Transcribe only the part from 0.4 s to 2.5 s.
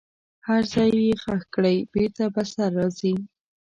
هر ځای یې ښخ کړئ بیرته به